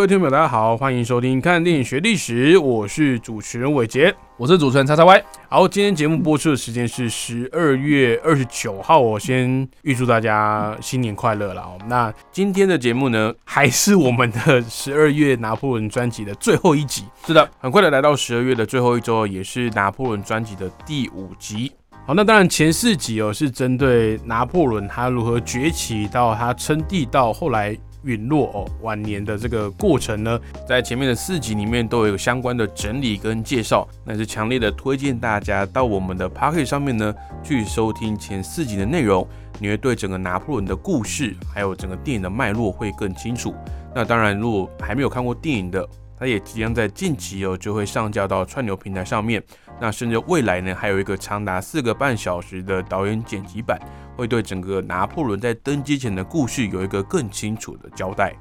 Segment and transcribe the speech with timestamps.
[0.00, 4.10] 各位听众朋友，大家好，欢迎收听《看电影学历史》，我是主持人伟杰。
[4.38, 5.22] 我是主持人叉叉 Y。
[5.46, 11.76] 好，今天节目播出的时间是十二月二十九号，我先预祝大家新年快乐了哦。
[11.86, 17.04] 那今天的节目呢，还是我们的十二月拿破仑专辑的最后一集。
[17.26, 21.70] 是的，很快的来到十二月的最后一周，也是拿破仑专辑的第五集。
[22.06, 27.76] 好，那当然前四集哦是针对拿破仑他如何崛起到他称帝到后来。
[28.04, 39.26] 陨落哦，晚年的这个过程呢，在前面的四集里面都有相关的整理跟介绍，那是强烈的推荐大家到我们的 p o c k e t 上面呢去收听前四集的内容，
[39.58, 43.54] 你会对整个拿破仑的故事还有整个电影的脉络会更清楚。
[43.94, 45.86] 那当然，如果还没有看过电影的，
[46.20, 49.42] 它也即将在近期哦就会上架到串流平台上面。
[49.80, 53.80] 那甚至未来呢，还有一个长达四个半小时的导演剪辑版，
[54.14, 58.36] 会对整个拿破仑在登基前的故事有一个更清楚的交代。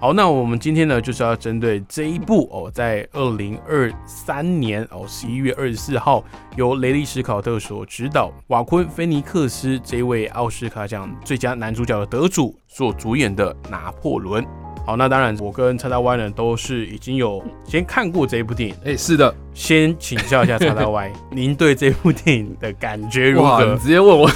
[0.00, 6.24] 好，那我们今天呢，就是要针对这一部哦，在二零二三年哦十一月二十四号，
[6.56, 14.42] 由雷利·史考特所执导，瓦昆·菲尼克斯这位奥斯卡奖最佳男主角的得主所主演的《拿破仑》。
[14.90, 18.74] 好，那当然，我跟叉叉 Y 呢都是已经有先看过这一部电影。
[18.84, 23.64] 哎，是的，先请教一下叉叉 Y， 您对这部电影的感觉如何？
[23.64, 24.28] 你直接问我，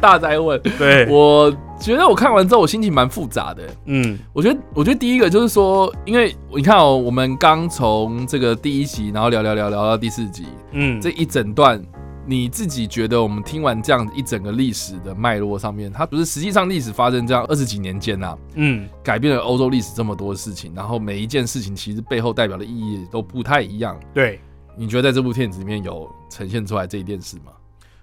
[0.00, 0.60] 大灾问。
[0.76, 3.62] 对，我觉得我看完之后，我心情蛮复杂的。
[3.84, 11.80] 嗯，我觉得，我觉得第一个就是说，因为你看哦，我们刚从这个第一集，然后聊聊聊聊到第四集，嗯，这一整段。
[12.26, 24.00] 你自己觉得，我们听完这样一整个历史的脉络上面，它不是实际上历史发生这样二十几年间呐，嗯，改变了欧洲历史这么多事情，然后每一件事情其实背后代表的意义都不太一样。
[24.14, 24.40] 对，
[24.74, 27.52] 你觉得在这部片子里面有呈现出来这一件事吗？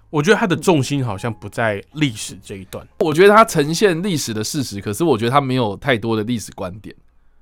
[0.08, 6.94] 我觉得它的重心好像不在历史这一段，我觉得它呈现历史的事实，可是我觉得它没有太多的历史观点，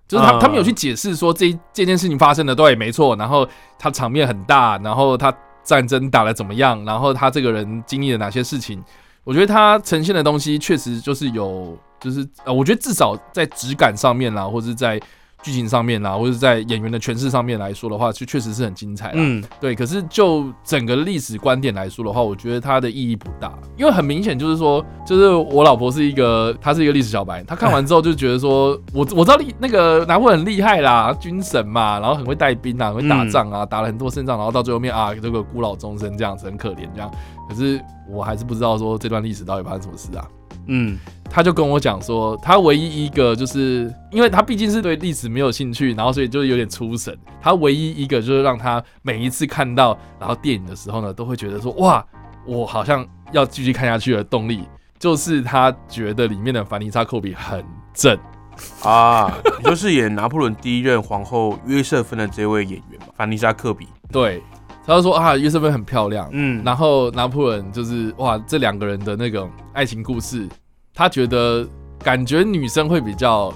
[0.08, 3.46] 就是他他们有去解释说这这件事情发生的对没错，然后
[3.78, 5.30] 它场面很大，然后它。
[5.70, 6.84] 战争打得怎么样？
[6.84, 8.82] 然后他这个人经历了哪些事情？
[9.22, 15.00] 我觉得他呈现的东西确实就是有，就是呃，我觉得至少在质感上面啦，或者在。
[15.42, 19.12] 剧情上面啦，或者在演员的诠释上面来说的话，就确实是很精彩。
[19.14, 19.74] 嗯，对。
[19.74, 37.10] 可是就整个历史观点来说的话，我觉得它的意义不大，因为很明显就是说，就是我老婆是一个，她是一个历史小白，她看完之后就觉得说， 我我知道厉那个拿破仑很厉害啦，军神嘛，然后很会带兵啊，会打仗啊，打了很多胜仗，然后到最后面啊，这个孤老终生这样子很可怜这样。
[37.48, 40.24] 可是我还是不知道说这段历史到底发生什么事啊。
[40.70, 40.98] 嗯。
[41.32, 47.16] 他就跟我讲说，他唯一一个就是，因为他毕竟是对历史没有兴趣，然后所以就有点出神。
[47.40, 52.04] 他唯一一个就是让他每一次看到然后电影的时候呢，都会觉得说，哇，
[52.44, 54.64] 我好像要继续看下去的动力，
[54.98, 57.64] 就是他觉得里面的凡妮莎·科比很
[57.94, 58.18] 正
[58.82, 59.32] 啊，
[59.62, 63.86] 就是演拿破仑第一任皇后约瑟芬的这位演员嘛，凡妮莎·科比。
[64.10, 64.42] 对，
[64.84, 70.48] 他就说啊，约瑟芬很漂亮，嗯，然后拿破仑就是哇，这两个人的那种爱情故事。
[70.94, 71.66] 他觉得
[71.98, 73.52] 感觉女生会比较，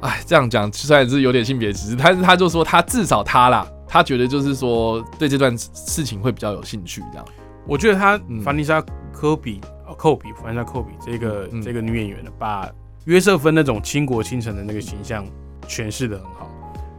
[0.00, 7.02] 哎，这样讲虽然是有点性别歧视，但是他就说他至少他啦，他觉得就是说对这段事情会比较有兴趣。
[7.12, 7.24] 这样，
[7.66, 8.80] 我觉得他凡妮莎·
[9.12, 9.60] 科比，
[9.96, 12.70] 科比，凡妮莎·科比这个这个女演员呢，把
[13.04, 15.26] 约瑟芬那种倾国倾城的那个形象
[15.66, 16.48] 诠释的很好。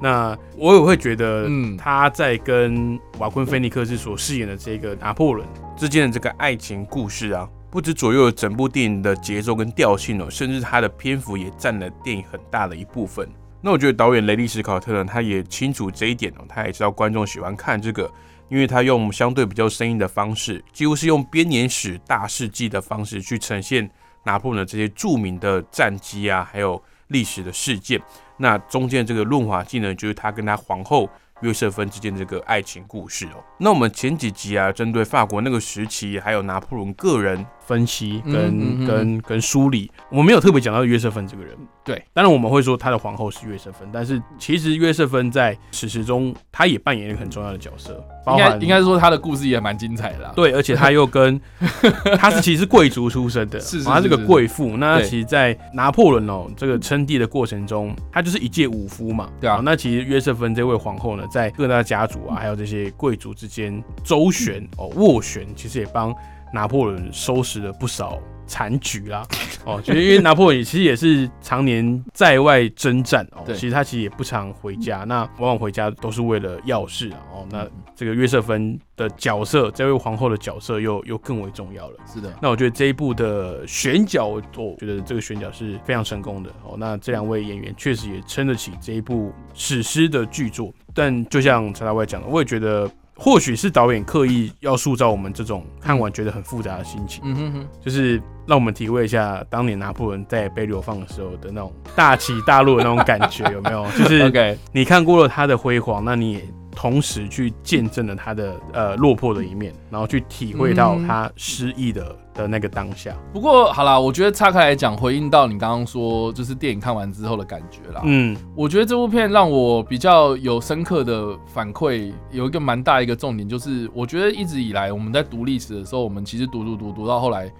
[0.01, 5.47] 那我也会觉得，嗯，他在跟瓦昆·菲尼克斯所饰演的这个拿破仑
[5.77, 7.47] 之间的这个爱情故事啊。
[7.73, 13.27] 不止左右了整部电影的节奏跟调性哦，甚至它的篇幅也占了电影很大的一部分。
[13.61, 18.07] 那我觉得导演雷利·史考特呢，他也清楚这一点哦，他也知道观众喜欢看这个，
[18.47, 23.89] 因为他用相对比较生硬的方式，几乎是用编年史大事记的方式去呈现
[24.23, 27.99] 拿破仑这些著名的战绩啊，还有历史的事件。
[28.37, 31.09] 那中间这个润滑剂呢，就是他跟他皇后。
[31.41, 41.57] 约瑟芬之间这个爱情故事哦，那我们前几集啊，针对法国那个时期，还有拿破仑个人分析跟跟跟梳理，我们没有特别讲到约瑟芬这个人。
[41.83, 48.01] 对，当然我们会说他的皇后是约瑟芬，但是其实约瑟芬在史实中，他也扮演一个很重要的角色。
[48.31, 50.33] 应该应该说他的故事也蛮精彩的啦。
[50.35, 51.39] 对，而且他又跟
[52.17, 54.77] 他是其实是贵族出身的，是他是个贵妇。
[54.77, 59.29] 那他其实，在拿破仑哦这个称帝的过程中，他就是一介武夫嘛。
[59.41, 66.13] 对啊哦那其实约瑟芬这位皇后呢，在各大家族啊，还有这些贵族之间周旋哦斡旋，其实也帮
[66.53, 68.19] 拿破仑收拾了不少。
[68.45, 69.25] 残局啦，
[69.65, 81.97] 哦，就是因为拿破仑其实也是常年在外征战哦，其实他其实也不常回家，那往往回家都是为了要事啊，哦，那这个约瑟芬的角色，这位皇后的角色又又更为重要了。
[82.11, 86.75] 是的，那我觉得这一部的选角，我我觉得这个选角是非常成功的哦。
[86.77, 90.73] 那这两位演员确实也撑得起这一部史诗的巨作。
[90.95, 103.85] 但就像陈大卫讲的，我也觉得或许是导演刻意要塑造我们这种看完觉得很复杂的心情，嗯哼哼，就是让我们体会一下当年拿破仑在被流放的时候的那种大起大落的那种感觉，有没有？
[103.97, 104.57] 就是。
[104.71, 106.41] 你看过了他的辉煌，那你也
[106.75, 113.15] 同时去见证了他的呃落魄的一面，然后去体会到嗯他失意的的那个当下。
[113.31, 118.01] 不过好啦，我觉得岔开来讲，回应到你刚刚说，就是电影看完之后的感觉啦。
[118.03, 127.51] 嗯我觉得这部片让我比较有深刻的反馈，有一个蛮大一个重点，就是我觉得一直以来我们在读历史的时候，我们其实读读读读到后来，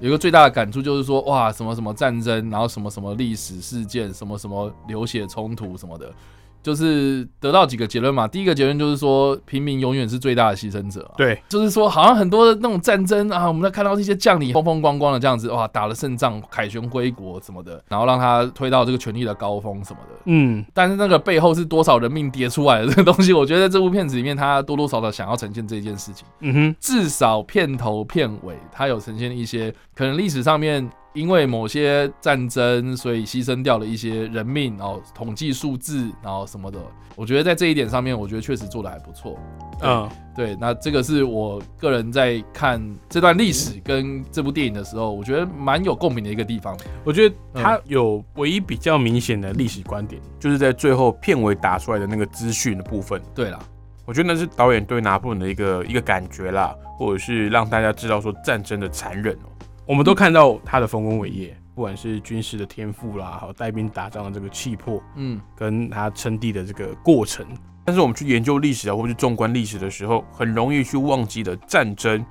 [0.00, 6.12] 有一个最大的感触就是说，哇，什么什么战争，然后什么什么历史事件，什么什么流血冲突什么的，
[6.62, 8.28] 就是得到几个结论嘛。
[8.28, 11.14] 第一个结论就是说，平民永远是最大的牺牲者、啊。
[11.16, 20.20] 对，就是说，好像很多的那种战争啊，我们在看到这些将领风风光光的这样子，哇，打了胜仗，凯旋归国什么的，然后让他推到这个权力的高峰什么的。
[20.26, 26.26] 嗯但是那个背后是多少人命跌出来的这个东西，我觉得在这部片子里面，他多多少少想要呈现这件事情。
[26.40, 36.78] 嗯哼，至少片头片尾，他有呈现一些可能历史上面因为某些战争，所以牺牲掉了一些人命，然后统计数字，然后什么的。
[37.14, 39.38] 我觉得在这一点上面，我觉得确实做的还不错。
[39.82, 46.74] 嗯对，那这个是我个人在看这段历史跟这部电影的时候，我觉得蛮有共鸣的一个地方。
[47.04, 53.20] 我觉得他有唯一比较明显的历史观点，就是在最后片尾打出来的那个资讯的部分。
[53.34, 53.58] 对啦，
[54.06, 59.52] 我觉得那是导演对拿破仑的一个一个感觉啦，或者是让大家知道说战争的残忍哦。
[59.92, 67.46] 我们都看到他的丰功伟业，不管是军事的天赋啦，还有带兵打仗的这个气魄，嗯，跟他称帝的这个过程。
[67.84, 72.24] 但是我们去研究历史啊，或者是纵观历史的时候，很容易去忘记的战争，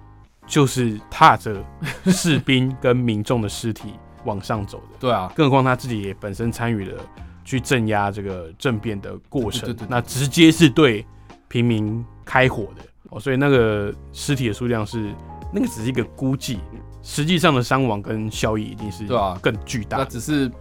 [0.47, 1.63] 就是踏着
[2.05, 3.93] 士兵跟民众的尸体
[4.25, 4.97] 往上走的。
[4.99, 6.99] 对啊，更何况他自己也本身参与了
[7.45, 11.05] 去镇压这个政变的过程，对对对对那直接是对
[11.47, 12.81] 平民开火的
[13.11, 15.13] 哦，所以那个尸体的数量是
[15.53, 16.59] 那个只是一个估计，
[17.03, 20.03] 实际上的伤亡跟效益一定是对啊更巨大的。
[20.03, 20.51] 那只是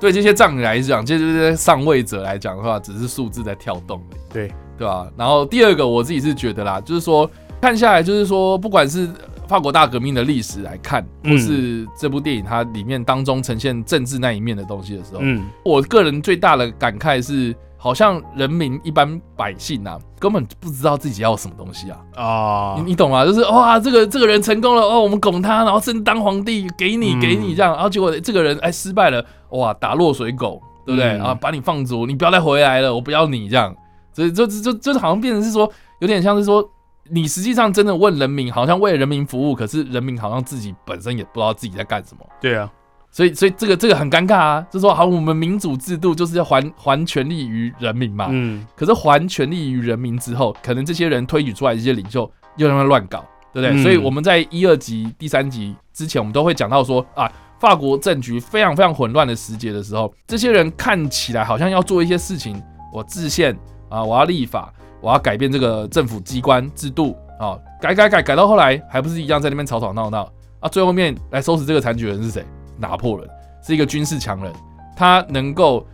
[0.00, 4.20] 对这些将领来讲，这些上位者来讲的话，只是数字在跳动而已。
[4.32, 7.30] 对对吧、然后第二个，我自己是觉得啦，就是说
[7.62, 9.08] 看下来，就是说不管是
[9.48, 21.98] 法国大革命的历史来看，嗯或是这部电影它里面当中呈现政治那一面的东西的时候，嗯，我个人最大的感慨是，好像人民一般百姓啊，根本不知道自己要什么东西啊。
[22.16, 23.24] 啊你，你懂吗？
[23.24, 31.12] 就是哇，这个这个人成功了哦，我们拱他，然后真当皇帝，给你嗯给你这样，然后结果这个人哎失败了，哇，打落水狗，对不对？
[31.12, 33.72] 嗯啊，把你放逐，你不要再回来了，我不要你这样，
[34.12, 36.68] 所以就就就就好像变成是说，有点像是说。
[37.08, 42.68] 你实际上真的问人民，好像为人民服务，可是人民好像自己本身也不知道自己在干什么，对啊，
[43.16, 53.24] 所以所以这个这个很尴尬啊，就说好，我们民主制度就是要还还权利于人民嘛，嗯，可是还权利于人民之后，可能这些人推举出来的这些领袖又让他乱搞，
[53.54, 53.70] 对不对？
[53.70, 57.26] 嗯所以我们在一二集、第三集之前，我们都会讲到说啊，
[57.58, 62.62] 法国政局非常非常混乱的时节的时候，这些人看起来好像要做一些事情，
[62.92, 63.56] 我制宪
[63.88, 70.68] 啊，我要立法，我要改变这个政府机关制度啊，改改改改到后来还不是一样在那边吵吵闹闹啊？
[70.68, 72.44] 最后面来收拾这个残局的人是谁？
[72.78, 73.28] 拿破仑
[73.62, 74.52] 是一个军事强人，
[74.96, 75.86] 他能够。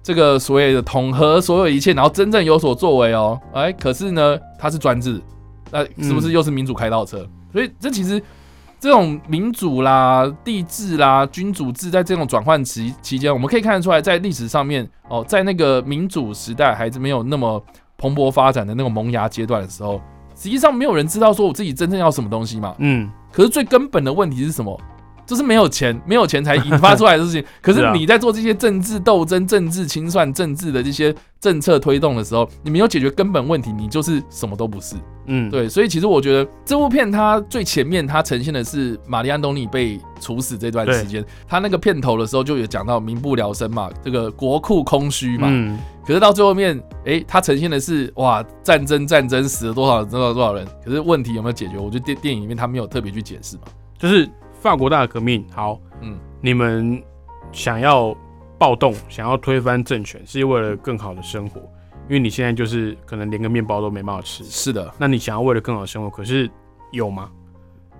[0.00, 5.20] 这个所谓的统合所有一切，然后真正有所作为哦，哎，可是呢，他是专制，
[5.70, 7.28] 那是不是又是民主开倒车？
[7.52, 8.22] 所以这其实
[8.80, 17.62] 这种民主啦、帝制啦、君主制，在这种转换期期间，我们可以看得出来，在历史上面哦，在那个民主时代还是没有那么
[17.98, 20.00] 蓬勃发展的那种萌芽阶段的时候，
[20.34, 22.74] 实际上没有人知道说我自己真正要什么东西嘛。
[22.78, 24.80] 嗯，可是最根本的问题是什么？
[25.28, 27.44] 就是没有钱， 没有钱才引发出来的事情。
[27.60, 34.96] 可是你在做这些政治斗争、政治清算、政治的这些政策推动的时候，你没有解决根本问题，你就是什么都不是。
[35.26, 45.48] 嗯，对，所以其实我觉得这部片它最前面它呈现的是玛丽安东尼被处死这段时间，他那个片头的时候就有讲到民不聊生嘛，这个国库空虚嘛。
[45.50, 51.76] 嗯，可是到最后面，诶，它呈现的是哇战争战争死了多少多少多少人，可是问题有没有解决？
[51.76, 53.64] 我觉得电电影里面他没有特别去解释嘛。
[53.98, 54.26] 就是
[54.58, 57.02] 法国大革命，好，嗯，你们
[57.52, 58.14] 想要
[58.58, 61.60] 暴动，想要推翻政权，是为了更好的生活，
[62.08, 66.50] 因为你现在就是可能连个面包都没办法吃，是的，那你想要为了更好的生活，可是
[66.90, 67.30] 有吗？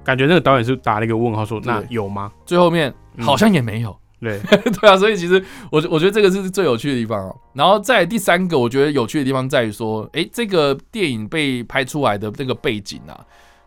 [0.04, 2.32] 感觉那个导演是打了一个问号说，那有吗？
[2.44, 3.96] 最后面嗯好像也没有。
[4.20, 4.40] 对，
[4.80, 7.36] 对啊，所以其实我我觉得这个是最有趣的地方哦。
[7.52, 13.14] 然后再第三个，我觉得有趣的地方在于说，诶，这个电影被拍出来的那个背景啊，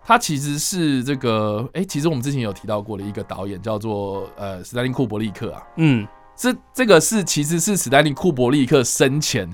[0.03, 9.49] 它其实是这个，诶，其实我们之前有提到过的一个导演叫做呃史丹利库伯利克啊，嗯，这这个是其实是史丹利库伯利克生前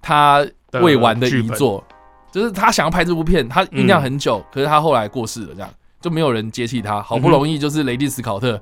[0.00, 0.46] 他
[0.80, 1.84] 未完的遗作，
[2.32, 5.68] 就是他想要拍这部片，他酝酿很久，可是他后来过世了，这样
[6.00, 8.58] 就没有人接替他，好不容易就是雷利斯考特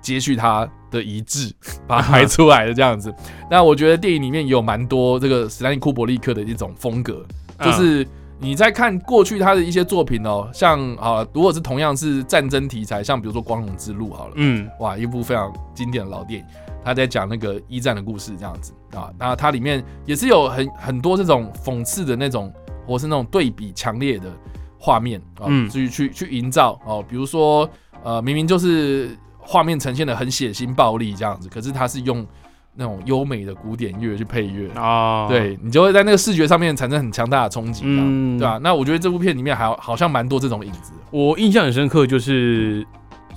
[0.00, 1.52] 接续他的遗志，
[1.86, 3.12] 把它拍出来的这样子。
[3.50, 7.26] 那我觉得电影里面有蛮多这个史丹利库伯利克的一种风格，
[7.64, 8.06] 就是
[8.40, 14.68] 你在看过去他的一些作品哦，像啊，如果是同样是战争题材，像比如说《光荣之路》好了，嗯。
[14.78, 16.46] 哇，一部非常经典的老电影，
[16.84, 22.52] 他在讲那个一战的故事这样子啊，那它里面也是有很很多这种讽刺的那种，
[22.86, 24.30] 或是那种对比强烈的
[24.78, 25.68] 画面啊，嗯。
[25.68, 27.68] 去去去营造哦，比如说
[28.04, 32.24] 呃，明明就是画面呈现的很血腥暴力这样子，可是他是用
[32.78, 34.70] 那种优美的古典乐去配乐。
[34.74, 37.82] 啊，，对你就会在那个视觉上面产生很强大的冲击，
[38.38, 40.92] 对吧、那我觉得这部片里面还好像蛮多这种影子。
[41.10, 42.86] 我印象很深刻，就是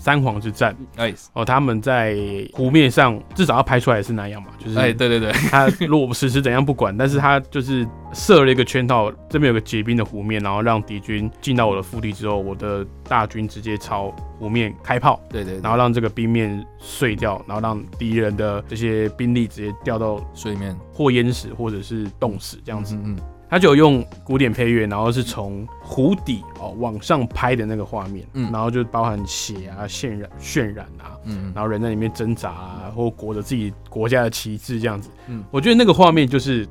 [0.02, 0.76] 三皇之战。
[0.96, 2.18] 哎哦，他们在
[2.54, 20.76] 湖面上至少要拍出来是那样嘛，就是哎，对对对，他如果实施怎样不管，但是他就是设了一个圈套，这边有个结冰的湖面，然后让敌军进到我的腹地之后，我的大军直接朝湖面开炮，对对，然后让这个冰面碎掉，然后让敌人的这些兵力直接掉到水里面。
[20.94, 22.96] 或淹死或者是冻死这样子。
[22.96, 23.18] 嗯嗯
[23.52, 35.10] 他就有用古典配乐，然后是从湖底哦往上拍的那个画面，嗯然后就包含血啊、渲染、渲染啊，嗯然后人在里面挣扎啊，或裹着自己国家的旗帜这样子。
[35.28, 36.66] 嗯嗯，我觉得那个画面就是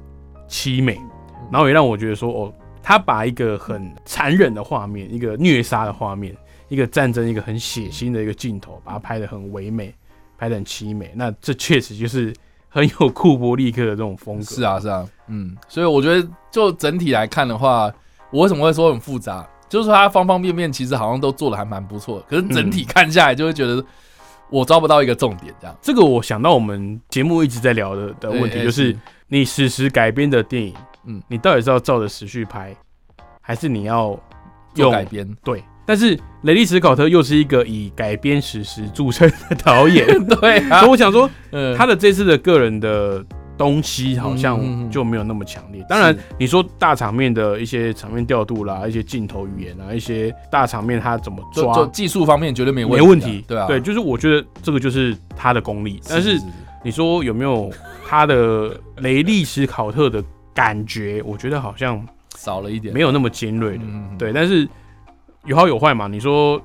[0.49, 0.99] 凄美，
[1.53, 6.35] 然后也让我觉得说，哦，他把一个很残忍的画面，一个虐杀的画面，
[6.71, 9.95] 一个战争，一个很血腥的一个镜头，把它拍得很唯美，
[10.39, 11.13] 拍得很凄美。
[11.15, 12.35] 那这确实就是
[12.71, 14.43] 很有库伯利克的这种风格。
[14.45, 17.93] 是啊，是啊，嗯，所以我觉得就整体来看的话，
[18.31, 19.47] 我为什么会说很复杂？
[19.69, 23.85] 就是说它方方面面其实好像都做的还蛮不错的，可是整体看下来就会觉得
[24.49, 25.77] 我抓不到一个重点，这样。
[25.81, 28.97] 这个我想到我们节目一直在聊的的问题，就是
[29.29, 30.75] 你史实改编的电影，
[31.05, 32.75] 嗯嗯，你到底是要照着时序拍，
[33.41, 34.09] 还是你要
[34.75, 35.63] 用做改编，对？
[35.91, 40.79] 但是雷利·史考特又是一个以改编史实著称的导演， 对啊。
[40.79, 41.77] 所以，我想说，嗯。
[41.77, 43.25] 他的这次的个人的
[43.59, 45.85] 东西好像就没有那么强烈。
[45.89, 56.01] 当然，你说大场面的一些场面调度啦，一些镜头语言啊，一些大场面他怎么抓，技术方面绝对没没问问题，对啊，对，就是我觉得这个就是他的功力。
[56.09, 56.39] 但是
[56.85, 57.69] 你说有没有
[58.07, 60.23] 他的雷利·史考特的
[60.55, 61.21] 感觉？
[61.27, 62.01] 我觉得好像
[62.39, 63.83] 少了一点，没有那么尖锐的。
[63.85, 64.69] 嗯，对，但是
[65.45, 66.07] 有好有坏嘛。
[66.07, 66.61] 你说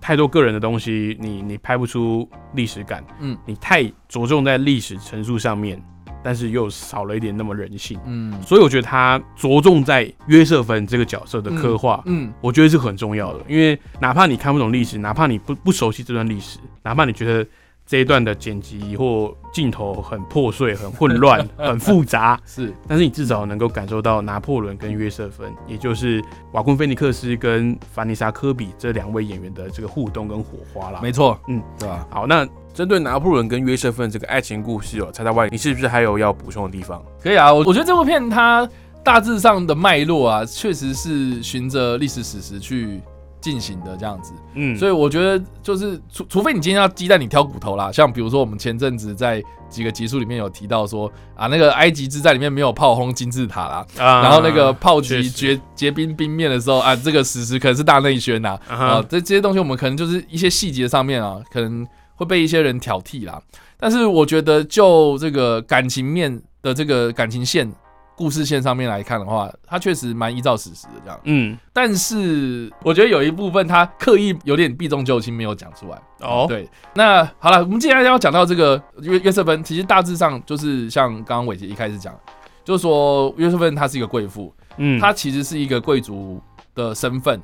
[0.00, 5.82] 太多个人的东西，你你拍不出历史感，嗯嗯，你太着重在历史陈述上面，
[6.22, 7.98] 但是又少了一点那么人性。
[8.04, 13.44] 嗯所以我觉得他着重在约瑟芬这个角色的刻画，嗯我觉得是很重要的。
[13.48, 17.48] 因为哪怕你看不懂历史，哪怕你不不熟悉这段历史，哪怕你觉得
[17.86, 30.98] 这一段的剪辑或镜头很破碎、很混乱、 很复杂，是但是你至少能够感受到拿破仑跟约瑟芬，也就是瓦昆菲尼克斯跟凡妮莎科比这两位演员的这个互动跟火花啦。
[31.00, 32.06] 没错，嗯，对吧？
[32.10, 37.00] 好，那针对拿破仑跟约瑟芬这个爱情故事哦，猜猜外，你是不是还有要补充的地方？
[37.22, 38.68] 可以啊，我我觉得这部片它
[39.04, 43.00] 大致上的脉络啊，确实是循着历史史实去
[43.46, 44.32] 进行的这样子。
[44.54, 61.86] 嗯，所以我觉得就是除除非你今天要鸡蛋里挑骨头啦，像比如说我们前阵子在几个集数里面有提到说啊，那个埃及之战里面没有炮轰金字塔啦，啊然后那个炮击结结冰冰面的时候啊，这个史实可能是大内宣呐啊这些东西我们可能就是一些细节上面啊，可能
[62.16, 63.40] 会被一些人挑剔啦。
[63.78, 67.70] 但是我觉得就这个感情面的这个感情线
[68.16, 71.20] 故事线上面来看的话，它确实蛮依照史实的这样。
[71.24, 76.00] 嗯，但是我觉得有一部分他刻意有点避重就轻，没有讲出来。
[76.20, 82.18] 哦，对，那好了，我们接下来要讲到这个约约瑟芬，其实大致上就是像刚刚伟杰一开始讲，
[82.64, 86.40] 就是说约瑟芬她是一个贵妇，嗯，她其实是一个贵族
[86.74, 87.38] 的身份，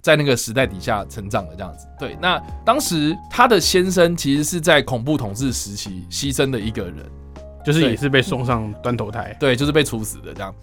[0.00, 1.86] 在那个时代底下成长的这样子。
[2.00, 6.96] 对，那当时他的先生其实是在恐怖统治时期牺牲的一个人，
[7.64, 9.36] 就是也是被送上断头台。
[9.40, 10.54] 对，就是被处死的这样。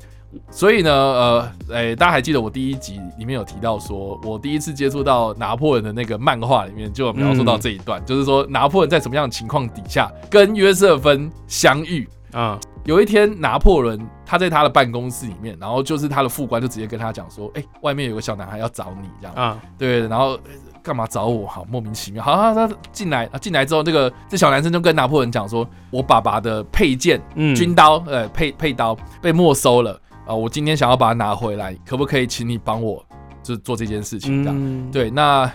[0.50, 12.08] 所以呢，呃，哎、大家还记得我第一集里面有提到说，我第一次接触到拿破仑的那个漫画里面就有描述到这一段，就是说拿破仑在什么样的情况底下跟约瑟芬相遇。
[12.31, 19.36] 啊，有一天，拿破仑他在他的办公室里面，然后就是他的副官就直接跟他讲说：“哎、外面有个小男孩要找你，这样。
[19.36, 20.39] 啊，对，然后呃
[20.83, 21.47] 干嘛找我？
[21.47, 22.23] 好莫名其妙。
[22.23, 33.03] 好，他他进来，啊进来之后，这个这小男生就跟拿破仑讲说：“我爸爸的佩剑嗯，军刀，呃，配配刀被没收了啊、我今天想要把它拿回来，可不可以请你帮我，
[33.43, 34.43] 就做这件事情？
[34.43, 35.51] 这样、嗯，对，那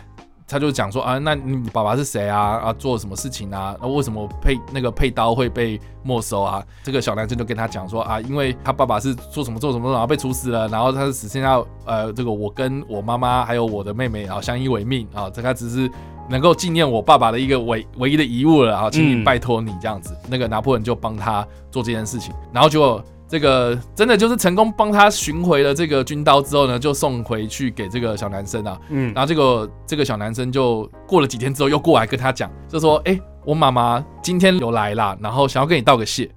[0.49, 2.59] 他就讲说啊，那你爸爸是谁啊？
[2.59, 3.77] 啊，做什么事情啊？
[3.81, 6.65] 那为什么配那个配刀会被没收啊？
[6.83, 15.91] 这个小男生就跟他讲说啊，因为他爸爸是做什么做什么，然后被处死了，然后他是只剩下呃，这个我跟我妈妈还有我的妹妹啊相依为命啊，这个只是。
[16.29, 20.13] 能够纪念我爸爸的一个唯唯一的遗物了啊，请你嗯拜托你这样子。
[20.29, 28.79] 那个拿破仑就帮他做这件事情，然后就这个真的就是成功帮他寻回了这个军刀之后呢，就送回去给这个小男生啊。
[28.89, 36.31] 嗯，然后这个这个小男生就过了几天之后又过来跟他讲，就说：“哎、我妈妈今天有来啦，然后想要跟你道个谢。”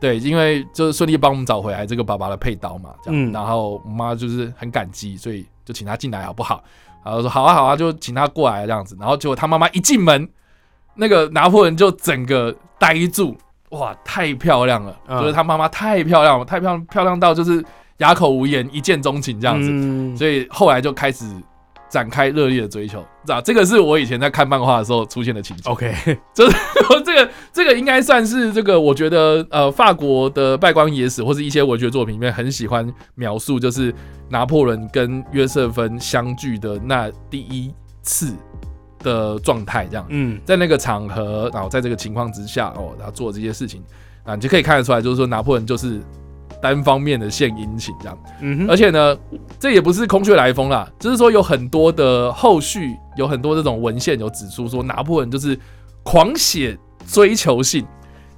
[0.00, 6.62] 对，因为就是顺利帮我们找回来这个爸爸的配刀嘛，这样，嗯然后我妈就是很感激，所以就请他进来好不好？
[7.02, 8.94] 然后说好啊好啊，就请他过来这样子。
[9.00, 10.28] 然后结果他妈妈一进门，
[10.94, 13.34] 那个拿破仑就整个呆住，
[13.74, 14.96] 哇，太漂亮了！
[15.08, 17.64] 嗯就是他妈妈太漂亮了，太漂亮漂亮到就是
[17.98, 19.68] 哑口无言，一见钟情这样子。
[19.70, 21.24] 嗯所以后来就开始
[21.88, 25.70] 展开热烈的追求，啊，这个是我以前在看漫画的时候出现的情节。
[25.70, 25.94] ，OK，
[26.34, 26.56] 就是
[27.04, 33.94] 这个这个应该算是这个，我觉得呃，法国的败光野史或是一些文学作品里面很喜欢描述，就是
[34.28, 38.34] 拿破仑跟约瑟芬相聚的那第一次
[39.04, 40.04] 的状态，这样。
[40.08, 43.80] 嗯，在那个场合，然后在这个情况之下，哦，然后做这些事情，
[44.24, 46.00] 啊，你就可以看得出来，就是说拿破仑就是
[46.60, 48.18] 单方面的献殷勤这样。
[48.40, 49.16] 嗯哼，而且呢，
[49.60, 55.56] 这也不是空穴来风啦，就是说有很多的后续，有很多这种文献有指出说，拿破仑就是
[56.02, 57.84] 狂写追求信，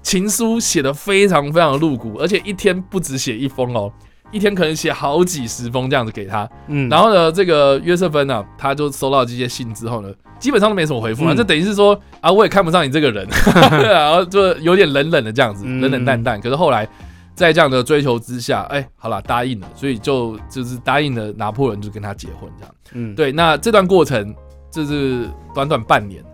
[0.02, 3.92] 情书写的非常非常的露骨，而且一天不止写一封哦，
[4.32, 6.48] 一天可能写好几十封这样子给他。
[6.66, 11.46] 嗯，然后呢，这个约瑟芬呢、他就收到这些信之后呢，基本上都没什么回复啊，嗯。
[11.46, 13.26] 等于是说啊，我也看不上你这个人，
[13.82, 15.80] 然后就有点冷冷的这样子，嗯。
[15.80, 16.40] 冷冷淡淡。
[16.40, 16.88] 可是后来
[17.34, 22.74] 在这样的追求之下，哎，好了，答应了，所以就就是答应了拿破仑就跟他结婚这样。
[22.92, 24.34] 嗯，对，那这段过程
[24.70, 26.24] 就是短短半年，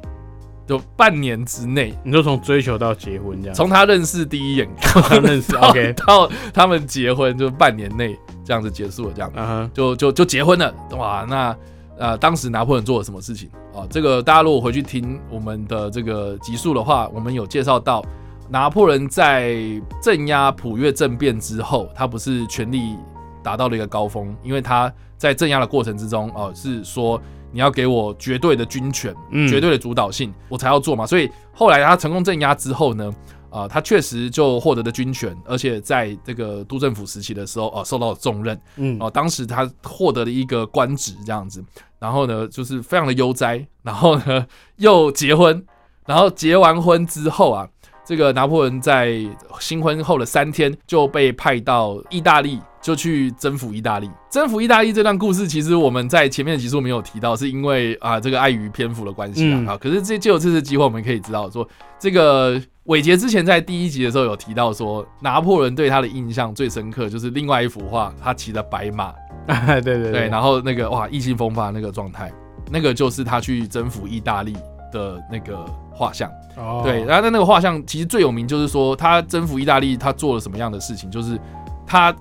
[0.66, 9.32] 就半年之内，你就从追求到结婚这样，从他认识第一眼 他认识到，OK，到他们结婚，就半年内这样子结束了这样。
[9.34, 11.56] 嗯哼，就就就结婚了，哇，那
[11.98, 13.86] 呃，当时拿破仑做了什么事情啊？
[13.90, 18.04] 这个大家如果回去听我们的这个集数的话，我们有介绍到
[18.48, 19.56] 拿破仑在
[20.02, 22.96] 镇压普越政变之后，他不是权力
[23.42, 29.14] 达到了一个高峰，因为他在镇压的过程之中，哦、是说你要给我绝对的军权，
[29.48, 31.06] 绝对的主导性，我才要做嘛。
[31.06, 33.12] 所以后来他成功镇压之后呢，
[33.52, 38.58] 啊、他确实就获得了军权，而且在这个督政府时期的时候，呃、受到了重任。
[38.76, 41.62] 嗯，哦，当时他获得了一个官职这样子，
[41.98, 45.62] 然后呢，就是非常的悠哉，然后呢又结婚，
[46.06, 47.68] 然后结完婚之后啊，
[48.06, 49.14] 这个拿破仑在
[49.60, 54.10] 新婚后的三天就被派到意大利，就去征服意大利。
[54.28, 59.56] 征服意大利这段故事，其实我们在前面的集数没有提到，是因为啊这个碍于篇幅的关系啊。
[59.56, 61.66] 嗯啊可是这就有这次机会，我们可以知道说，
[61.98, 69.14] 这个伟杰之前在第一集的时候有提到说，拿破仑对他的印象最深刻就是另外一幅画，他骑着白马，
[69.46, 72.32] 对对对，然后那个哇意气风发那个状态，
[72.70, 74.56] 那个就是他去征服意大利
[74.92, 76.28] 的那个画像。
[76.56, 81.08] 哦，对，然后那那个画像其实最有名就是说他征服意大利，他做了什么样的事情？
[81.10, 81.38] 就是
[81.86, 82.14] 他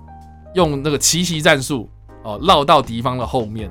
[0.56, 1.90] 用那个奇袭战术
[2.24, 3.70] 哦，绕到敌方的后面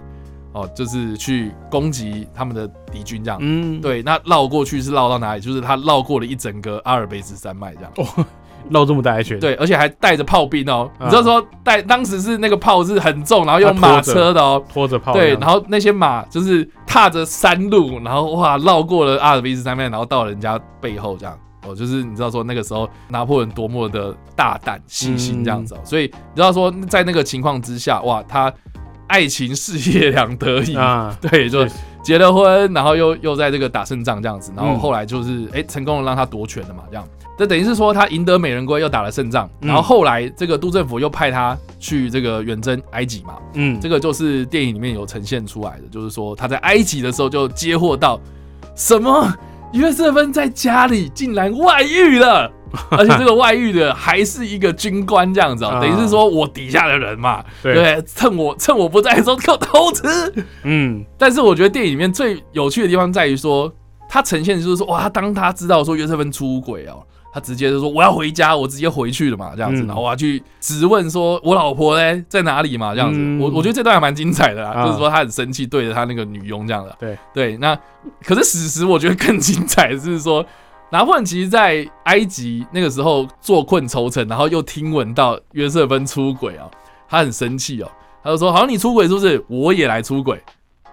[0.53, 3.39] 哦，就是去攻击他们的敌军这样。
[3.41, 5.41] 嗯，对，那绕过去是绕到哪里？
[5.41, 7.93] 就是他绕过了一整个阿尔卑斯山脉这样。
[7.97, 8.25] 哦，
[8.69, 10.91] 绕这么大一圈，，对，而且还带着炮兵哦。
[10.99, 14.63] 啊你知道说带当时是那个炮是很重，然后用马车的哦。
[14.73, 28.53] 拖着炮，对，然后那些马就是踏着山路，然后哇绕过了阿尔卑斯山脉，然后到人家背后这样，哦，就是你知道说那个时候拿破仑多么的大胆细心这样子哦，所以你知道说在那个情况之下，哇，他
[29.07, 31.67] 爱情事业两得意啊，对，就
[32.03, 37.05] 结了婚，然后又又在这个打胜仗这样子，然后嗯后来就是哎、成功的让他夺权了嘛，这样，
[37.37, 48.19] 这等于是说他赢得美人归，又打了胜仗，嗯然后后来这个督政府又派他去这个远征埃及嘛，嗯，这个就是电影里面有呈现出来的，就是说他在埃及的时候就接获到
[48.77, 49.29] 什么
[49.73, 52.51] 约瑟芬在家里竟然外遇了。
[52.89, 58.01] 而且这个外遇的还是一个军官这样子等于是说我底下的人嘛，对？
[58.07, 61.05] 趁我趁我不在的时候给我偷吃，嗯。
[61.19, 63.73] 但是我觉得电影里面最有趣的地方在于说，
[64.09, 67.03] 它呈现的就是说，哇，当他知道说约瑟芬出轨哦，
[67.33, 69.87] 他直接就说我要回家，我直接回去了嘛，这样子，嗯。
[69.87, 73.41] 然后我要去质问说我老婆嘞在哪里嘛，这样子，嗯。
[73.41, 74.87] 我我觉得这段还蛮精彩的啦，啊。
[74.87, 76.85] 就是说他很生气，对着他那个女佣这样。
[76.85, 77.19] 的，对。
[77.33, 77.79] 对，那
[78.25, 80.45] 可是史实我觉得更精彩的是说。
[80.93, 86.69] 拿破仑其实，在埃及那个时候坐困愁城，然后又听闻到约瑟芬出轨啊，
[87.09, 87.89] 他很生气哦，
[88.25, 89.41] 他就说：“好，你出轨是不是？
[89.47, 90.43] 我也来出轨。”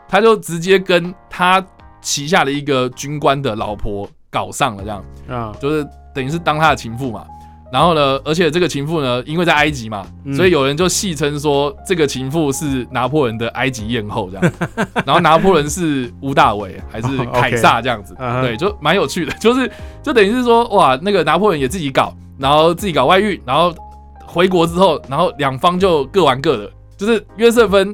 [0.07, 1.65] 他就直接跟他
[1.99, 5.05] 旗下的一个军官的老婆搞上了，这样。
[5.27, 5.83] 啊，就是
[6.17, 7.23] 等于是当他的情妇嘛。
[7.69, 14.53] 然后呢，而且这个情妇呢，因为在埃及嘛，嗯所以有人就戏称说这个情妇是拿破仑的埃及艳后这样。
[15.05, 19.33] 然后拿破仑是吴大维还是 凯撒这样子，对，就蛮有趣的。
[19.39, 19.69] 就是
[20.01, 23.75] 就等于是说，哇，那个拿破仑也自己搞，然后自己搞外遇，然后
[24.25, 26.71] 回国之后，然后两方就各玩各的。
[26.95, 27.93] 就是约瑟芬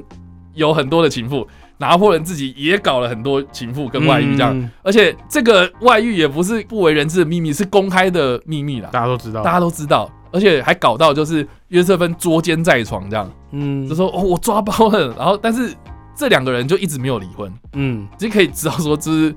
[0.54, 1.46] 有很多的情妇，
[1.78, 4.56] 拿破仑自己也搞了很多情妇跟外遇这样。
[4.58, 4.70] 嗯。
[4.82, 9.42] 而且这个外遇也不是不为人知的秘密，是公开的秘密啦，大家都知道。
[9.42, 13.88] 大，家都知道，而且还搞到就是约瑟芬捉奸在床这样，嗯。
[13.88, 15.74] 就说哦我抓包了，然后但是
[16.16, 18.06] 这两个人就一直没有离婚，嗯。
[18.18, 19.34] 其实可以知道说就是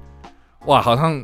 [0.66, 1.24] 哇好像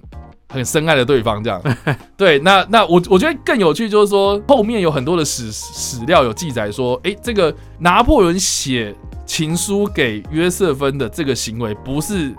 [0.50, 1.62] 很深爱的对方这样，
[2.16, 8.94] 对，那那我我觉得更有趣就是说后面有很多的史史料有记载说，诶，这个拿破仑写
[9.34, 12.32] 情书给约瑟芬的这个行为不是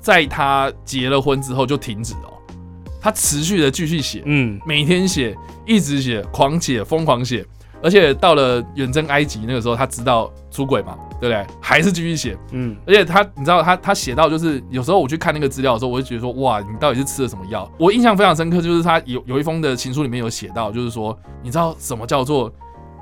[0.00, 2.32] 在他结了婚之后就停止哦，
[3.02, 7.44] 他持续的继续写，嗯每天写，一直写，狂写，疯狂写，
[7.82, 11.46] 而且到了远征埃及那个时候，他知道出轨嘛，对不对？
[11.60, 17.70] 还是继续写，嗯而且他，你知道他他写到就是有时候我去看那个资料的时候，我就觉得说，哇，你到底是吃了什么药？
[17.78, 22.50] 我印象非常深刻，就是他有有一封的情书里面有写到，就是说，你知道什么叫做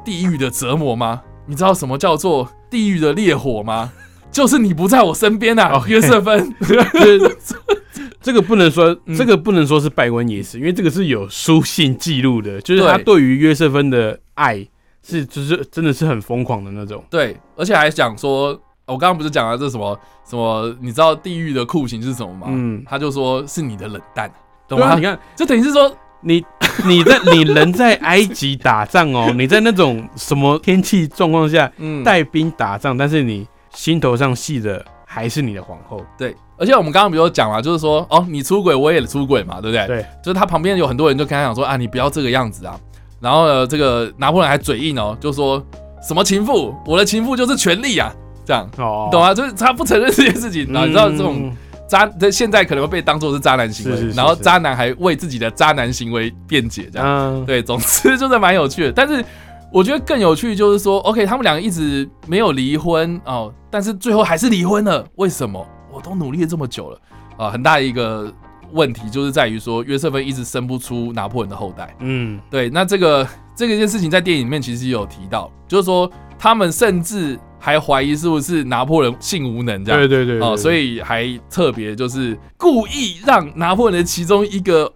[0.05, 1.23] 地狱的折磨吗？
[1.47, 3.93] 你知道什么叫做地狱的烈火吗？
[4.31, 6.55] 就是你不在我身边啊，OK 约瑟芬。
[8.23, 14.65] 这个不能说，嗯这个不能说是拜官野史，因为这个是有书信记录的，就是他对对于约瑟芬的爱
[15.03, 17.03] 是，就是真的是很疯狂的那种。
[17.11, 18.49] 对，而且还讲说，
[18.87, 20.73] 我刚刚不是讲了这什么什么？
[20.81, 22.47] 你知道地狱的酷刑是什么吗？
[22.51, 24.31] 嗯他就说是你的冷淡，
[24.69, 24.95] 懂吗？
[24.95, 26.45] 你看就等于是说，你
[26.87, 36.05] 你在你人在埃及打仗哦，你在那种什么天气状况下嗯，带兵打仗，但是你心头上系的还是你的皇后。
[36.17, 36.35] 对。
[36.57, 39.87] 而且我们刚刚比如讲嘛，就是说，哦，你出轨，我也出轨嘛，对不对？
[39.87, 42.79] 对，就是他旁边有很多人就跟他讲说，啊，你不要这个样子啊。
[43.19, 45.65] 然后呢，这个拿破仑还嘴硬哦，就说
[46.07, 48.13] 什么情妇，我的情妇就是权力啊，
[48.45, 48.69] 这样。
[48.77, 49.33] 哦懂吗？
[49.33, 51.57] 就是他不承认这件事情，然后你知道这种嗯
[51.91, 57.07] 渣，这现在可能会被当做是渣男行为，是是是然后渣男还为自己的渣男行为辩解，这样。
[57.09, 58.93] 嗯，对，总之就是蛮有趣的。
[58.93, 59.25] 但是
[59.73, 65.05] 我觉得更有趣就是说，OK，他们两个一直没有离婚哦，但是最后还是离婚了。
[65.17, 65.67] 为什么？
[65.93, 67.01] 我都努力了这么久了
[67.37, 68.33] 啊、很大一个
[68.71, 71.93] 问题就是在于说，约瑟芬一直生不出拿破仑的后代。
[71.99, 73.27] 嗯对，那这个
[73.57, 80.01] 这个件事情在电影里面其实也有提到，就是说他们甚至还怀疑是不是拿破仑性无能这样。
[80.01, 84.91] 对对对对哦，所以还特别就是故意让拿破仑的其中一个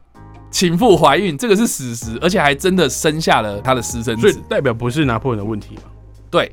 [0.50, 4.22] 情妇怀孕，这个是史实，而且还真的生下了他的私生子。
[4.22, 5.82] 所以代表不是拿破仑的问题嘛？
[6.30, 6.50] 对，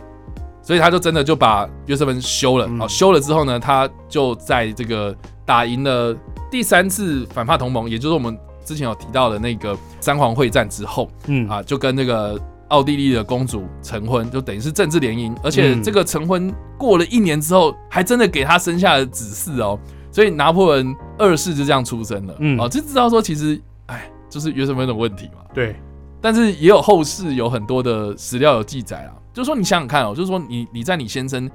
[0.62, 2.68] 所以他就真的就把约瑟芬休了。
[2.68, 6.16] 嗯哦，休了之后呢，他就在这个打赢了
[6.52, 12.38] 第三次反法同盟，也就是我们之前有提到的那个三皇会战之后嗯啊，就跟那个。
[12.72, 19.80] 奥地利的公主成婚，就等于是政治联姻，而且嗯这个成婚过了一年之后，还真的给他生下了子嗣哦。
[20.12, 22.36] 所以拿破仑二世就这样出生了。
[22.40, 25.44] 嗯哦，就知道说其实，哎，就是约瑟芬的问题嘛。
[25.54, 25.76] 对，
[26.20, 31.50] 但是也有后世有很多的史料有记载啊，就是说你想想看哦，就是说你你在你先生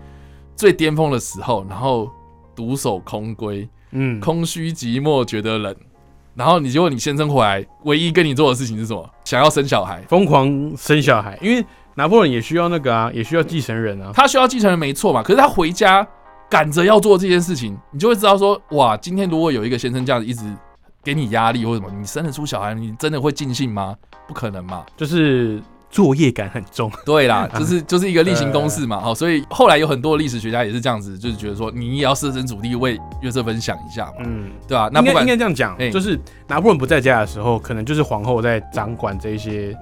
[0.55, 2.11] 最巅峰的时候，然后
[2.55, 5.77] 独守空闺，嗯，空虚寂寞觉得冷，
[6.37, 9.09] 然后你结果你先生回来，唯一跟你做的事情是什么？
[9.25, 10.03] 想要生小孩。
[10.09, 14.11] 疯狂生小孩，因为拿破仑也需要那个啊，也需要继承人啊。
[14.13, 16.07] 他需要继承人没错嘛，可是他回家
[16.51, 20.45] 赶着要做这件事情，你就会知道说，哇，今天如果有一个先生这样子一直
[21.03, 23.97] 给你压力或者什么，你生得出小孩，你真的会尽兴吗？
[24.29, 24.85] 不可能嘛。
[24.95, 26.91] 就是作业感很重。
[27.05, 29.01] 对啦， 就是就是一个例行公事嘛。
[29.01, 34.91] 好，所以后来有很多历史学家也是这样子，就是觉得说你也要设身处地为约瑟芬想一下嘛，嗯，对吧？
[34.93, 39.77] 那不管应该应该这样讲哎，就是拿破仑不在家的时候，可能就是皇后在掌管这些，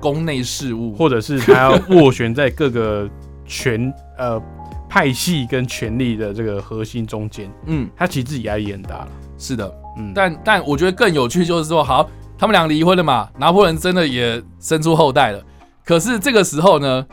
[0.00, 3.08] 宫内事务，或者是他要斡旋在各个
[3.46, 4.40] 权 呃
[4.88, 9.08] 派系跟权力的这个核心中间，嗯，他其实自己压力也很大了。
[9.38, 9.72] 是的。
[9.98, 15.42] 嗯，但但我觉得更有趣就是说，好，他们俩离婚了嘛，拿破仑真的也生出后代了。
[15.84, 17.06] 可是这个时候呢，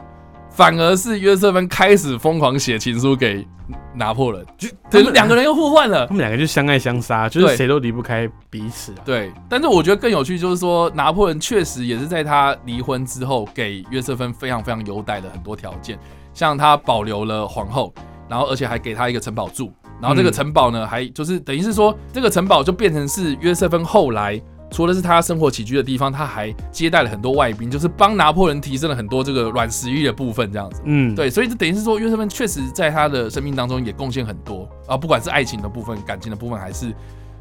[0.50, 3.48] 反而是约瑟芬开始疯狂写情书给
[3.94, 6.14] 拿破仑，就两个人又互换了他。
[6.14, 8.98] 们两个就相爱相杀，就是谁都离不开彼此啊。
[9.06, 15.98] 对，但是我觉得更有趣就是说，拿破仑确实也是在他离婚之后，给约瑟芬非常非常优待的很多条件，
[16.34, 17.94] 像他保留了皇后，
[18.28, 24.42] 然后而且还给他一个城堡住，然后这个嗯城堡呢，还就是等于是说，这个城堡就变成是约瑟芬后来。
[24.74, 30.82] 除了是他生活起居的地方，他还接待了很多外宾，就是帮拿破仑提升了很多这个软实力的部分，这样子。
[30.84, 36.92] 嗯，对，所以这等于是说，约瑟芬确实在他的生命当中也贡献很多啊，不管是爱情的部分、感情的部分，还是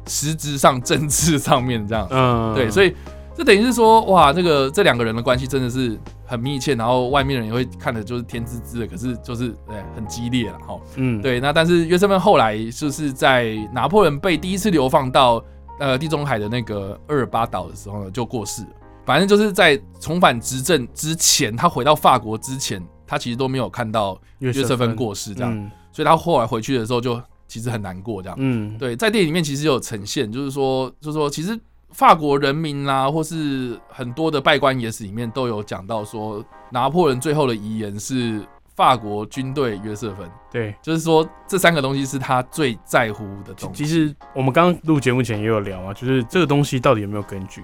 [0.07, 2.07] 实质上政治上面这样。
[2.11, 2.93] 嗯，对，所以
[3.35, 10.79] 这等于是说，哇，这个这两个人的关系真的是很密切，然后外面人也会看的就是天滋滋的，可是就是对很激烈了哈。
[10.97, 15.43] 嗯，对，那但是约瑟芬后来就是在拿破仑被第一次流放到
[15.79, 18.69] 呃地中海的那个厄尔巴岛的时候呢，就过世了。
[19.05, 28.35] 反正就是在重返执政之前，他回到法国之前，他其实都没有看到约约瑟芬过世这样，嗯所以他后来回去的时候就其实很难过这样。
[28.39, 31.59] 嗯，对，在电影里面其实有呈现，就是说，就是说，其实
[31.91, 38.41] 法国人民啦、或是很多的拜官野史里面都有讲到说，拿破仑最后的遗言是
[38.75, 40.73] 法国军队约瑟芬，对。
[40.81, 43.83] 就是说这三个东西是他最在乎的东西。
[43.83, 47.63] 其实我们刚刚录节目前也有聊啊，就是这个东西到底有没有根据，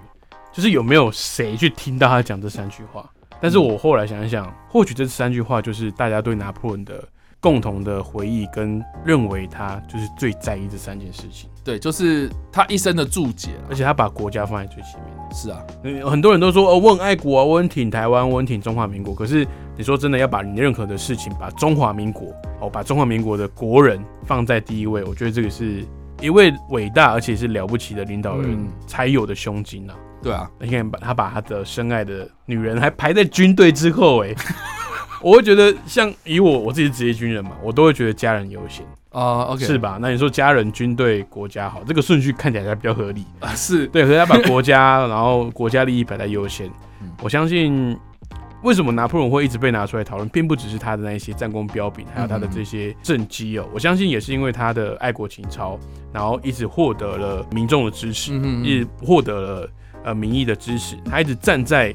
[0.52, 3.10] 就是有没有谁去听到他讲这三句话。
[3.42, 7.04] 但是我后来想一想，或许这三句话就是大家对拿破仑的
[7.42, 15.20] 共同的回忆，跟认为他就是最在意这三件事情，对，就是他一生的注解啦而且他把国家放在最前面。
[15.32, 19.14] 是啊，嗯很多人都说哦，我很爱国啊，我很挺台湾，我很挺中华民国。
[19.14, 19.48] 可是
[19.78, 25.86] 你说真的要把你任何的事情，把中华民国哦，把中华民国的国人放在第一位，我觉得这个是
[26.20, 29.96] 一位伟大而且是了不起的领导人嗯才有的胸襟啊。
[30.22, 34.36] 对啊，你看，把他把他的深爱的女人还排在军队之后、哎，
[35.22, 39.98] 我会觉得像以我我自己是职业军人嘛，我都会觉得家人优先，啊，OK，是吧？
[40.02, 43.26] 那你说家人、军队、国家好，这个顺序看起来才比较合理。
[43.40, 46.68] 啊，是，对，可是他把国家， 然后国家利益摆在优先
[47.02, 47.10] 嗯。
[47.22, 47.98] 我相信，
[48.64, 53.66] 为什么拿破仑会一直被拿出来讨论，并不只是他的那些战功彪炳，还有他的这些政绩哦。
[53.74, 55.78] 我相信也是因为他的爱国情操，
[56.14, 59.70] 然后一直获得了民众的支持，一直获得了
[60.04, 61.94] 呃民意的支持，他一直站在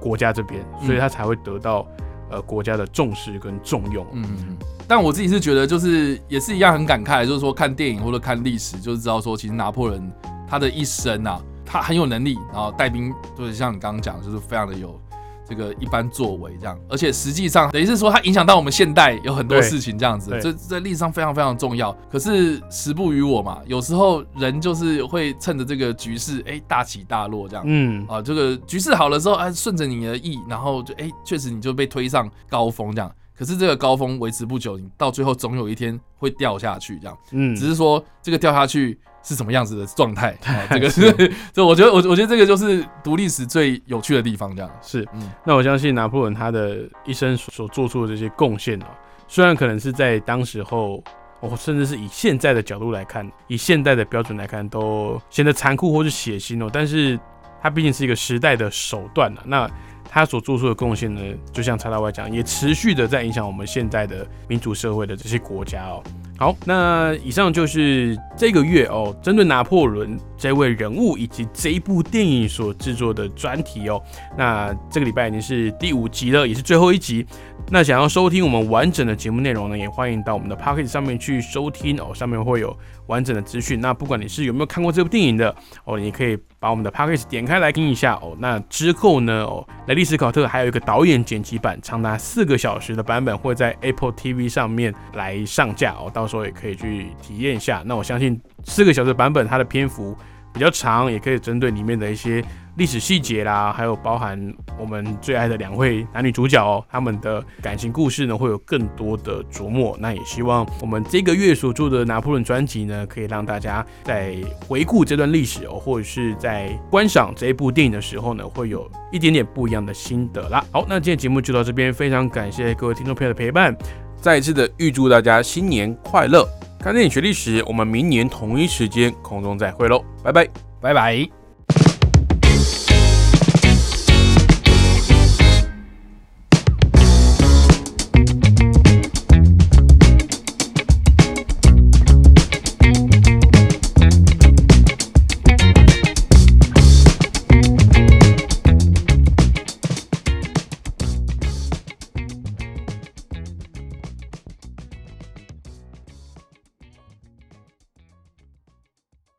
[0.00, 1.86] 国家这边，所以他才会得到
[2.30, 4.06] 呃国家的重视跟重用。
[4.12, 4.56] 嗯，嗯
[4.86, 10.12] 但我自己是觉得，就是也是一样很感慨，就是说看电影或者看历史，就是知道说，其实拿破仑
[10.46, 15.00] 他的一生啊，他很有能力，然后带兵就是像你刚刚讲，就是非常的有
[15.48, 21.92] 这个一般作为这样，而且实际上等于是说，它影响到我们现代有很多事情这样子，对这在历史上非常非常重要。
[22.10, 27.64] 可是时不与我嘛，有时候人就是会趁着这个局势，哎，大起大落这样。
[27.66, 33.10] 嗯，啊，这个局势好了之后，哎，顺着你的意，然后就哎，确实你就被推上高峰这样。
[33.36, 37.18] 可是这个高峰维持不久，你到最后总有一天会掉下去，这样。
[37.32, 40.66] 嗯只是说这个掉下去是什么样子的状态 啊？
[40.70, 44.70] 这个是， 这我觉得我我觉得这个就是读历史最有趣的地方，这样。
[44.82, 48.88] 是嗯，那我相信拿破仑他的一生所所做出的这些贡献啊，
[49.26, 51.02] 虽然可能是在当时候，
[51.40, 57.18] 哦，甚至是以现在的角度来看，以现代的标准来看，都显得残酷或是血腥哦，但是
[57.60, 59.42] 它毕竟是一个时代的手段啊。
[59.46, 59.70] 那
[60.14, 61.20] 他所做出的贡献呢，
[61.52, 66.00] 就像查大外讲，也持续的在影响我们现在的民主社会的这些国家哦。
[66.38, 74.00] 好，那以上就是这个月哦，针对拿破仑这位人物以及这一部电影所制作的专题哦。
[74.38, 77.26] 那这个礼拜已经是第五集了，也是最后一集。
[77.70, 83.80] 那想要收听我们完整的节目内容呢，也欢迎到我们的 p o c k e t 上面去收听哦，上面会有完整的资讯。
[83.80, 88.36] 那不管你是有没有看过这部电影的哦，你可以把我们的 p a c k a g e 点开来听一下哦。
[88.38, 97.82] 那之后呢，哦，雷利史考特还有一个导演剪辑版，长达四个小时的版本会在 Apple TV 上面来上架哦，到时候也可以去体验一下。
[97.84, 100.16] 那我相信四个小时版本它的篇幅。
[100.54, 102.42] 比较长，也可以针对里面的一些。
[102.76, 109.96] 历史细节啦，还有包含我们最爱的两位男女主角哦，他们的感情故事呢，会有更多的琢磨。
[110.00, 114.34] 那也希望我们这个月所做的拿破仑专辑呢，可以让大家在
[114.66, 120.64] 回顾这段历史哦，或者是在观赏这一部电影的时候呢，会有一点点不一样的心得啦。
[120.72, 123.72] 好，那今天节目就到这边，非常感谢各位听众朋友的陪伴，
[124.20, 126.44] 再一次的预祝大家新年快乐！
[126.84, 130.46] 看电影学历史，我们明年同一时间空中再会喽，拜拜，
[130.82, 131.43] 拜拜。